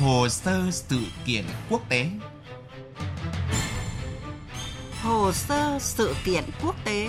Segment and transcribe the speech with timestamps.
[0.00, 2.06] Hồ sơ sự kiện quốc tế
[5.02, 7.08] Hồ sơ sự kiện quốc tế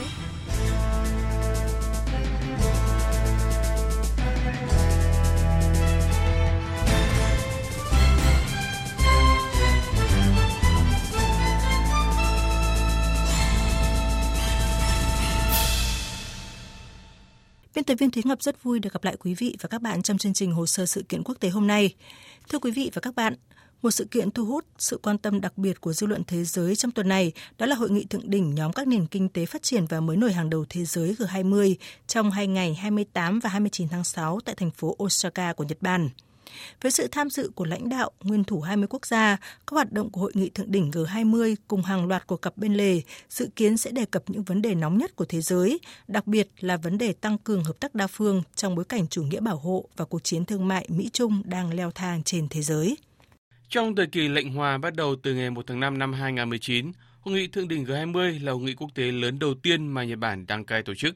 [17.76, 20.02] Biên tập viên Thúy Ngọc rất vui được gặp lại quý vị và các bạn
[20.02, 21.94] trong chương trình Hồ sơ sự kiện quốc tế hôm nay.
[22.52, 23.34] Thưa quý vị và các bạn,
[23.82, 26.76] một sự kiện thu hút sự quan tâm đặc biệt của dư luận thế giới
[26.76, 29.64] trong tuần này đó là hội nghị thượng đỉnh nhóm các nền kinh tế phát
[29.64, 31.76] triển và mới nổi hàng đầu thế giới G20
[32.08, 36.10] trong hai ngày 28 và 29 tháng 6 tại thành phố Osaka của Nhật Bản.
[36.82, 40.10] Với sự tham dự của lãnh đạo nguyên thủ 20 quốc gia, các hoạt động
[40.10, 43.78] của hội nghị thượng đỉnh G20 cùng hàng loạt cuộc gặp bên lề dự kiến
[43.78, 46.98] sẽ đề cập những vấn đề nóng nhất của thế giới, đặc biệt là vấn
[46.98, 50.06] đề tăng cường hợp tác đa phương trong bối cảnh chủ nghĩa bảo hộ và
[50.06, 52.98] cuộc chiến thương mại Mỹ-Trung đang leo thang trên thế giới.
[53.70, 57.36] Trong thời kỳ lệnh hòa bắt đầu từ ngày 1 tháng 5 năm 2019, Hội
[57.36, 60.46] nghị thượng đỉnh G20 là hội nghị quốc tế lớn đầu tiên mà Nhật Bản
[60.48, 61.16] đăng cai tổ chức.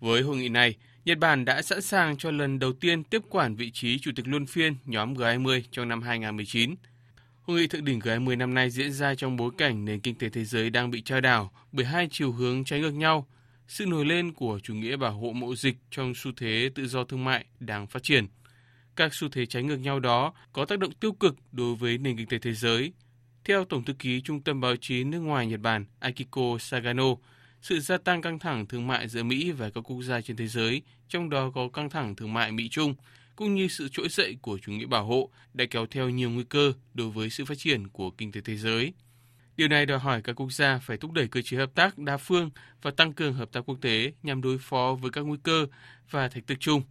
[0.00, 3.54] Với hội nghị này, Nhật Bản đã sẵn sàng cho lần đầu tiên tiếp quản
[3.54, 6.74] vị trí chủ tịch luân phiên nhóm G20 trong năm 2019.
[7.42, 10.28] Hội nghị thượng đỉnh G20 năm nay diễn ra trong bối cảnh nền kinh tế
[10.28, 13.26] thế giới đang bị trao đảo bởi hai chiều hướng trái ngược nhau,
[13.68, 17.04] sự nổi lên của chủ nghĩa bảo hộ mậu dịch trong xu thế tự do
[17.04, 18.26] thương mại đang phát triển.
[18.96, 22.16] Các xu thế trái ngược nhau đó có tác động tiêu cực đối với nền
[22.16, 22.92] kinh tế thế giới.
[23.44, 27.14] Theo Tổng thư ký Trung tâm Báo chí nước ngoài Nhật Bản Akiko Sagano,
[27.62, 30.46] sự gia tăng căng thẳng thương mại giữa Mỹ và các quốc gia trên thế
[30.46, 32.94] giới, trong đó có căng thẳng thương mại Mỹ-Trung,
[33.36, 36.44] cũng như sự trỗi dậy của chủ nghĩa bảo hộ đã kéo theo nhiều nguy
[36.44, 38.92] cơ đối với sự phát triển của kinh tế thế giới.
[39.56, 42.16] Điều này đòi hỏi các quốc gia phải thúc đẩy cơ chế hợp tác đa
[42.16, 42.50] phương
[42.82, 45.66] và tăng cường hợp tác quốc tế nhằm đối phó với các nguy cơ
[46.10, 46.82] và thách thức chung.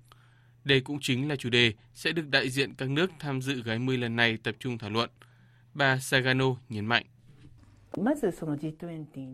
[0.64, 3.80] Đây cũng chính là chủ đề sẽ được đại diện các nước tham dự gái
[3.80, 5.10] 10 lần này tập trung thảo luận.
[5.74, 7.06] Bà Sagano nhấn mạnh.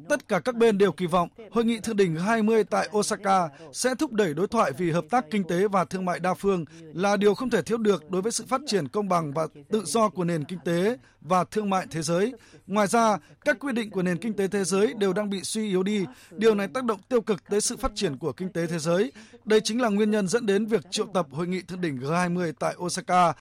[0.10, 3.96] Tất cả các bên đều kỳ vọng hội nghị thượng đỉnh 20 tại Osaka sẽ
[3.96, 7.18] thúc đẩy đối thoại vì hợp tác kinh tế và thương mại đa phương là
[7.18, 10.10] điều không thể thiếu được đối với sự phát triển công bằng và tự do
[10.10, 12.34] của nền kinh tế và thương mại thế giới.
[12.68, 15.70] Ngoài ra, các quy định của nền kinh tế thế giới đều đang bị suy
[15.70, 16.06] yếu đi.
[16.32, 19.12] Điều này tác động tiêu cực tới sự phát triển của kinh tế thế giới.
[19.46, 22.54] Đây chính là nguyên nhân dẫn đến việc triệu tập hội nghị thượng đỉnh G20
[22.60, 23.34] tại Osaka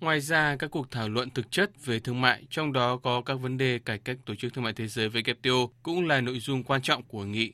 [0.00, 3.34] Ngoài ra, các cuộc thảo luận thực chất về thương mại, trong đó có các
[3.34, 6.64] vấn đề cải cách Tổ chức Thương mại Thế giới WTO cũng là nội dung
[6.64, 7.52] quan trọng của hội nghị.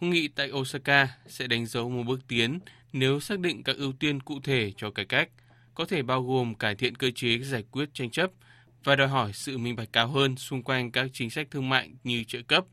[0.00, 2.58] Hội nghị tại Osaka sẽ đánh dấu một bước tiến
[2.92, 5.28] nếu xác định các ưu tiên cụ thể cho cải cách,
[5.74, 8.30] có thể bao gồm cải thiện cơ chế giải quyết tranh chấp
[8.84, 11.90] và đòi hỏi sự minh bạch cao hơn xung quanh các chính sách thương mại
[12.04, 12.64] như trợ cấp.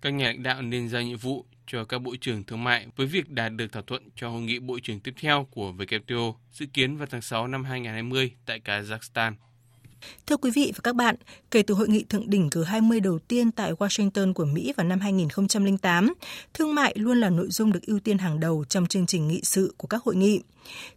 [0.00, 3.06] Các nhà lãnh đạo nên ra nhiệm vụ cho các bộ trưởng thương mại với
[3.06, 6.66] việc đạt được thỏa thuận cho hội nghị bộ trưởng tiếp theo của WTO dự
[6.66, 9.32] kiến vào tháng 6 năm 2020 tại Kazakhstan.
[10.26, 11.14] Thưa quý vị và các bạn,
[11.50, 15.00] kể từ hội nghị thượng đỉnh G20 đầu tiên tại Washington của Mỹ vào năm
[15.00, 16.14] 2008,
[16.54, 19.40] thương mại luôn là nội dung được ưu tiên hàng đầu trong chương trình nghị
[19.44, 20.40] sự của các hội nghị.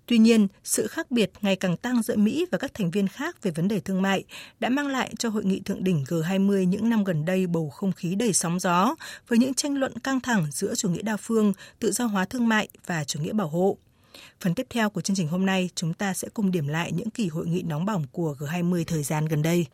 [0.05, 3.43] Tuy nhiên, sự khác biệt ngày càng tăng giữa Mỹ và các thành viên khác
[3.43, 4.23] về vấn đề thương mại
[4.59, 7.91] đã mang lại cho hội nghị thượng đỉnh G20 những năm gần đây bầu không
[7.91, 8.95] khí đầy sóng gió
[9.27, 12.47] với những tranh luận căng thẳng giữa chủ nghĩa đa phương, tự do hóa thương
[12.47, 13.77] mại và chủ nghĩa bảo hộ.
[14.39, 17.09] Phần tiếp theo của chương trình hôm nay, chúng ta sẽ cùng điểm lại những
[17.09, 19.65] kỳ hội nghị nóng bỏng của G20 thời gian gần đây.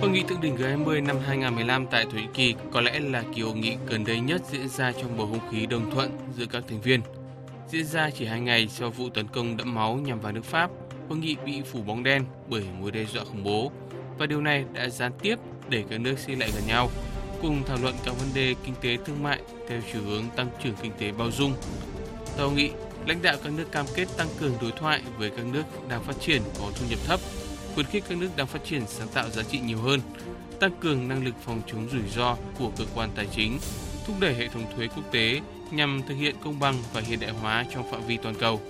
[0.00, 3.42] Hội nghị thượng đỉnh G20 năm 2015 tại Thổ Nhĩ Kỳ có lẽ là kỳ
[3.42, 6.64] hội nghị gần đây nhất diễn ra trong bầu không khí đồng thuận giữa các
[6.68, 7.00] thành viên.
[7.70, 10.70] Diễn ra chỉ hai ngày sau vụ tấn công đẫm máu nhằm vào nước Pháp,
[11.08, 13.72] hội nghị bị phủ bóng đen bởi mối đe dọa khủng bố
[14.18, 15.38] và điều này đã gián tiếp
[15.68, 16.90] để các nước xích lại gần nhau
[17.44, 20.74] cùng thảo luận các vấn đề kinh tế thương mại theo chiều hướng tăng trưởng
[20.82, 21.52] kinh tế bao dung.
[22.36, 22.70] Tại hội nghị,
[23.06, 26.20] lãnh đạo các nước cam kết tăng cường đối thoại với các nước đang phát
[26.20, 27.20] triển có thu nhập thấp,
[27.74, 30.00] khuyến khích các nước đang phát triển sáng tạo giá trị nhiều hơn,
[30.60, 33.58] tăng cường năng lực phòng chống rủi ro của cơ quan tài chính,
[34.06, 35.40] thúc đẩy hệ thống thuế quốc tế
[35.70, 38.60] nhằm thực hiện công bằng và hiện đại hóa trong phạm vi toàn cầu.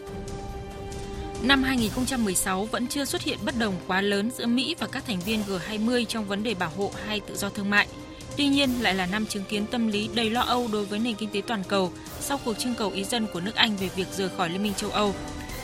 [1.43, 5.21] Năm 2016 vẫn chưa xuất hiện bất đồng quá lớn giữa Mỹ và các thành
[5.21, 7.89] viên G20 trong vấn đề bảo hộ hay tự do thương mại–
[8.37, 11.15] Tuy nhiên, lại là năm chứng kiến tâm lý đầy lo âu đối với nền
[11.15, 14.09] kinh tế toàn cầu sau cuộc trưng cầu ý dân của nước Anh về việc
[14.13, 15.15] rời khỏi Liên minh châu Âu.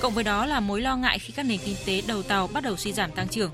[0.00, 2.62] Cộng với đó là mối lo ngại khi các nền kinh tế đầu tàu bắt
[2.64, 3.50] đầu suy giảm tăng trưởng.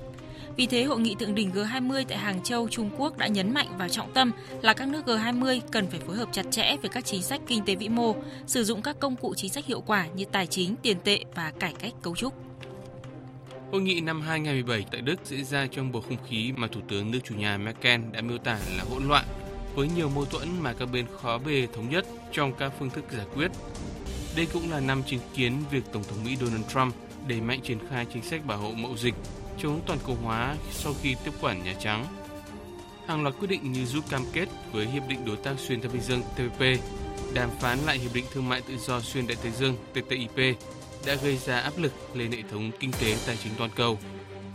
[0.57, 3.77] Vì thế, hội nghị thượng đỉnh G20 tại Hàng Châu, Trung Quốc đã nhấn mạnh
[3.77, 4.31] vào trọng tâm
[4.61, 7.65] là các nước G20 cần phải phối hợp chặt chẽ về các chính sách kinh
[7.65, 8.15] tế vĩ mô,
[8.47, 11.51] sử dụng các công cụ chính sách hiệu quả như tài chính, tiền tệ và
[11.59, 12.33] cải cách cấu trúc.
[13.71, 17.11] Hội nghị năm 2017 tại Đức diễn ra trong bầu không khí mà Thủ tướng
[17.11, 19.25] nước chủ nhà Merkel đã miêu tả là hỗn loạn,
[19.75, 23.05] với nhiều mâu thuẫn mà các bên khó bề thống nhất trong các phương thức
[23.11, 23.51] giải quyết.
[24.35, 26.95] Đây cũng là năm chứng kiến việc Tổng thống Mỹ Donald Trump
[27.27, 29.13] đẩy mạnh triển khai chính sách bảo hộ mậu dịch
[29.61, 32.05] chống toàn cầu hóa sau khi tiếp quản Nhà Trắng.
[33.07, 35.89] Hàng loạt quyết định như rút cam kết với Hiệp định Đối tác Xuyên Thái
[35.93, 36.61] Bình Dương TPP,
[37.33, 40.57] đàm phán lại Hiệp định Thương mại Tự do Xuyên Đại Tây Dương TTIP
[41.05, 43.99] đã gây ra áp lực lên hệ thống kinh tế tài chính toàn cầu.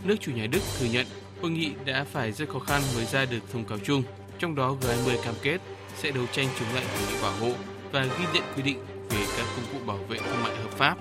[0.03, 1.05] Nước chủ nhà Đức thừa nhận
[1.41, 4.03] hội nghị đã phải rất khó khăn mới ra được thông cáo chung,
[4.39, 5.57] trong đó G20 cam kết
[5.97, 7.51] sẽ đấu tranh chống lại chủ nghĩa bảo hộ
[7.91, 8.77] và ghi nhận quy định
[9.09, 10.97] về các công cụ bảo vệ thương mại hợp pháp.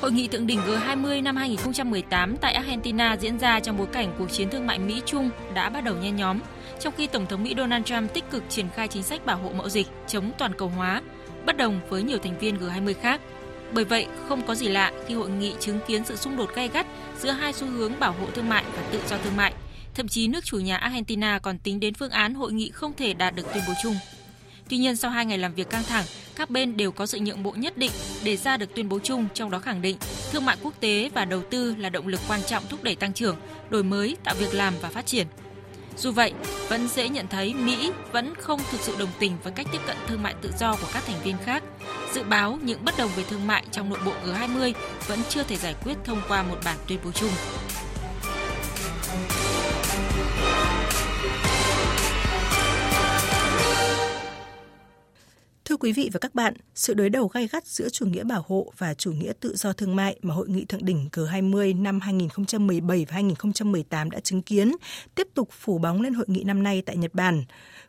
[0.00, 4.30] Hội nghị thượng đỉnh G20 năm 2018 tại Argentina diễn ra trong bối cảnh cuộc
[4.32, 6.38] chiến thương mại Mỹ-Trung đã bắt đầu nhen nhóm,
[6.80, 9.52] trong khi Tổng thống Mỹ Donald Trump tích cực triển khai chính sách bảo hộ
[9.52, 11.02] mậu dịch chống toàn cầu hóa,
[11.46, 13.20] bất đồng với nhiều thành viên G20 khác.
[13.74, 16.68] Bởi vậy, không có gì lạ khi hội nghị chứng kiến sự xung đột gay
[16.68, 16.86] gắt
[17.20, 19.54] giữa hai xu hướng bảo hộ thương mại và tự do thương mại.
[19.94, 23.14] Thậm chí nước chủ nhà Argentina còn tính đến phương án hội nghị không thể
[23.14, 23.94] đạt được tuyên bố chung.
[24.68, 26.04] Tuy nhiên, sau hai ngày làm việc căng thẳng,
[26.36, 27.90] các bên đều có sự nhượng bộ nhất định
[28.24, 29.96] để ra được tuyên bố chung, trong đó khẳng định
[30.32, 33.12] thương mại quốc tế và đầu tư là động lực quan trọng thúc đẩy tăng
[33.12, 33.36] trưởng,
[33.70, 35.26] đổi mới, tạo việc làm và phát triển.
[35.96, 36.32] Dù vậy,
[36.68, 39.96] vẫn dễ nhận thấy Mỹ vẫn không thực sự đồng tình với cách tiếp cận
[40.06, 41.62] thương mại tự do của các thành viên khác.
[42.14, 44.72] Dự báo những bất đồng về thương mại trong nội bộ G20
[45.06, 47.30] vẫn chưa thể giải quyết thông qua một bản tuyên bố chung.
[55.82, 58.72] Quý vị và các bạn, sự đối đầu gay gắt giữa chủ nghĩa bảo hộ
[58.78, 63.06] và chủ nghĩa tự do thương mại mà Hội nghị Thượng đỉnh G20 năm 2017
[63.08, 64.72] và 2018 đã chứng kiến
[65.14, 67.44] tiếp tục phủ bóng lên hội nghị năm nay tại Nhật Bản.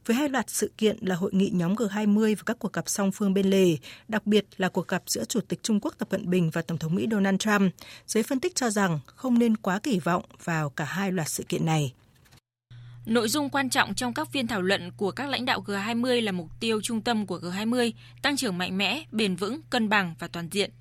[0.05, 3.11] Với hai loạt sự kiện là hội nghị nhóm G20 và các cuộc gặp song
[3.11, 6.29] phương bên lề, đặc biệt là cuộc gặp giữa Chủ tịch Trung Quốc Tập Cận
[6.29, 7.73] Bình và Tổng thống Mỹ Donald Trump,
[8.07, 11.43] giới phân tích cho rằng không nên quá kỳ vọng vào cả hai loạt sự
[11.43, 11.93] kiện này.
[13.05, 16.31] Nội dung quan trọng trong các phiên thảo luận của các lãnh đạo G20 là
[16.31, 17.91] mục tiêu trung tâm của G20,
[18.21, 20.71] tăng trưởng mạnh mẽ, bền vững, cân bằng và toàn diện.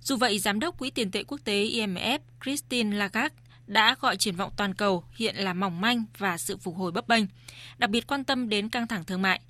[0.00, 3.36] Dù vậy, Giám đốc Quỹ tiền tệ quốc tế IMF Christine Lagarde
[3.66, 7.08] đã gọi triển vọng toàn cầu hiện là mỏng manh và sự phục hồi bấp
[7.08, 7.24] bênh,
[7.78, 9.40] đặc biệt quan tâm đến căng thẳng thương mại.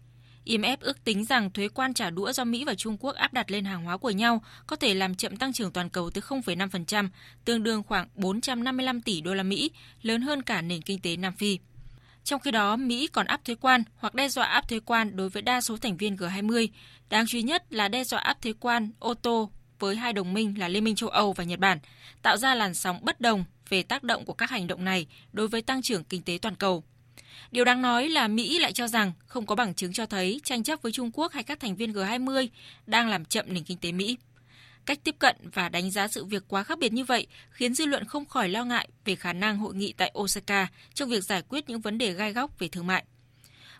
[0.44, 3.50] IMF ước tính rằng thuế quan trả đũa do Mỹ và Trung Quốc áp đặt
[3.50, 7.08] lên hàng hóa của nhau có thể làm chậm tăng trưởng toàn cầu tới 0,5%,
[7.44, 9.70] tương đương khoảng 455 tỷ đô la Mỹ,
[10.02, 11.58] lớn hơn cả nền kinh tế Nam Phi.
[12.28, 15.28] Trong khi đó, Mỹ còn áp thuế quan hoặc đe dọa áp thuế quan đối
[15.28, 16.68] với đa số thành viên G20.
[17.10, 20.34] Đáng chú ý nhất là đe dọa áp thuế quan ô tô với hai đồng
[20.34, 21.78] minh là Liên minh châu Âu và Nhật Bản,
[22.22, 25.48] tạo ra làn sóng bất đồng về tác động của các hành động này đối
[25.48, 26.84] với tăng trưởng kinh tế toàn cầu.
[27.50, 30.64] Điều đáng nói là Mỹ lại cho rằng không có bằng chứng cho thấy tranh
[30.64, 32.48] chấp với Trung Quốc hay các thành viên G20
[32.86, 34.16] đang làm chậm nền kinh tế Mỹ.
[34.88, 37.86] Cách tiếp cận và đánh giá sự việc quá khác biệt như vậy khiến dư
[37.86, 41.42] luận không khỏi lo ngại về khả năng hội nghị tại Osaka trong việc giải
[41.48, 43.04] quyết những vấn đề gai góc về thương mại.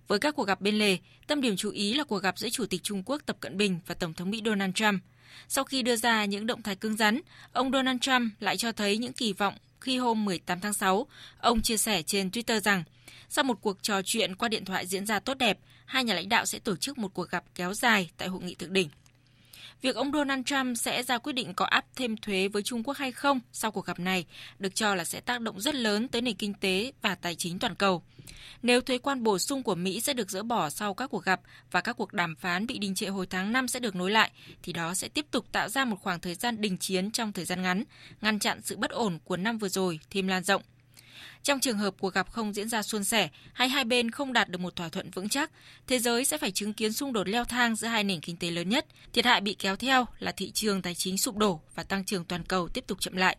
[0.08, 0.96] Với các cuộc gặp bên lề,
[1.26, 3.78] tâm điểm chú ý là cuộc gặp giữa Chủ tịch Trung Quốc Tập Cận Bình
[3.87, 5.02] và Tổng thống Mỹ Donald Trump.
[5.49, 7.20] Sau khi đưa ra những động thái cứng rắn,
[7.52, 11.06] ông Donald Trump lại cho thấy những kỳ vọng khi hôm 18 tháng 6,
[11.38, 12.84] ông chia sẻ trên Twitter rằng
[13.28, 16.28] sau một cuộc trò chuyện qua điện thoại diễn ra tốt đẹp, hai nhà lãnh
[16.28, 18.88] đạo sẽ tổ chức một cuộc gặp kéo dài tại hội nghị thượng đỉnh
[19.83, 22.97] việc ông Donald Trump sẽ ra quyết định có áp thêm thuế với Trung Quốc
[22.97, 24.27] hay không sau cuộc gặp này
[24.59, 27.59] được cho là sẽ tác động rất lớn tới nền kinh tế và tài chính
[27.59, 28.03] toàn cầu.
[28.63, 31.41] Nếu thuế quan bổ sung của Mỹ sẽ được dỡ bỏ sau các cuộc gặp
[31.71, 34.31] và các cuộc đàm phán bị đình trệ hồi tháng 5 sẽ được nối lại,
[34.63, 37.44] thì đó sẽ tiếp tục tạo ra một khoảng thời gian đình chiến trong thời
[37.44, 37.85] gian ngắn,
[38.20, 40.63] ngăn chặn sự bất ổn của năm vừa rồi thêm lan rộng.
[41.43, 44.48] Trong trường hợp cuộc gặp không diễn ra suôn sẻ hay hai bên không đạt
[44.48, 45.51] được một thỏa thuận vững chắc,
[45.87, 48.51] thế giới sẽ phải chứng kiến xung đột leo thang giữa hai nền kinh tế
[48.51, 48.87] lớn nhất.
[49.13, 52.25] Thiệt hại bị kéo theo là thị trường tài chính sụp đổ và tăng trưởng
[52.25, 53.37] toàn cầu tiếp tục chậm lại.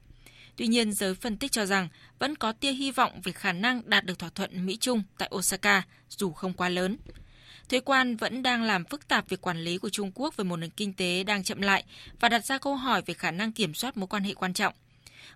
[0.55, 1.87] Tuy nhiên, giới phân tích cho rằng
[2.19, 5.83] vẫn có tia hy vọng về khả năng đạt được thỏa thuận Mỹ-Trung tại Osaka,
[6.09, 6.97] dù không quá lớn.
[7.69, 10.55] Thuế quan vẫn đang làm phức tạp việc quản lý của Trung Quốc về một
[10.55, 11.83] nền kinh tế đang chậm lại
[12.19, 14.73] và đặt ra câu hỏi về khả năng kiểm soát mối quan hệ quan trọng.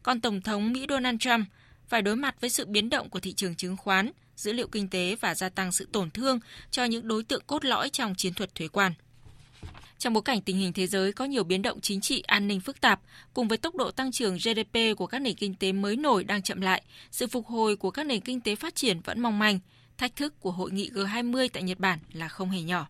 [0.03, 1.47] Còn Tổng thống Mỹ Donald Trump
[1.93, 4.89] phải đối mặt với sự biến động của thị trường chứng khoán, dữ liệu kinh
[4.89, 6.39] tế và gia tăng sự tổn thương
[6.71, 8.93] cho những đối tượng cốt lõi trong chiến thuật thuế quan.
[9.99, 12.59] Trong bối cảnh tình hình thế giới có nhiều biến động chính trị an ninh
[12.59, 13.01] phức tạp,
[13.33, 16.41] cùng với tốc độ tăng trưởng GDP của các nền kinh tế mới nổi đang
[16.41, 19.59] chậm lại, sự phục hồi của các nền kinh tế phát triển vẫn mong manh,
[19.97, 22.87] thách thức của hội nghị G20 tại Nhật Bản là không hề nhỏ.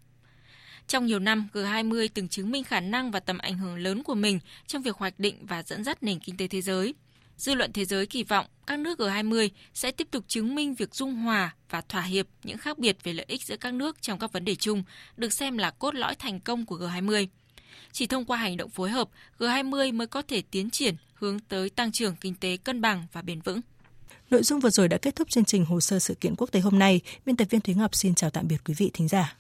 [0.88, 4.16] Trong nhiều năm, G20 từng chứng minh khả năng và tầm ảnh hưởng lớn của
[4.16, 6.94] mình trong việc hoạch định và dẫn dắt nền kinh tế thế giới.
[7.38, 10.96] Dư luận thế giới kỳ vọng các nước G20 sẽ tiếp tục chứng minh việc
[10.96, 14.20] dung hòa và thỏa hiệp những khác biệt về lợi ích giữa các nước trong
[14.20, 14.84] các vấn đề chung,
[15.18, 17.28] được xem là cốt lõi thành công của G20.
[17.92, 19.10] Chỉ thông qua hành động phối hợp,
[19.40, 23.22] G20 mới có thể tiến triển hướng tới tăng trưởng kinh tế cân bằng và
[23.22, 23.62] bền vững.
[24.30, 26.60] Nội dung vừa rồi đã kết thúc chương trình hồ sơ sự kiện quốc tế
[26.60, 27.02] hôm nay.
[27.26, 29.36] Biên tập viên Thúy Ngọc xin chào tạm biệt quý vị thính giả.